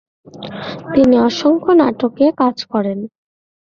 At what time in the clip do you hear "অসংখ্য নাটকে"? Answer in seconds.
1.19-2.25